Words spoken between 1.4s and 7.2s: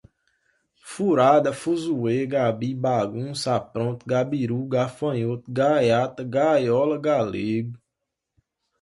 fuzuê, gabi, bagunça, apronto, gabirú, gafanhoto, gaiata, gaiola,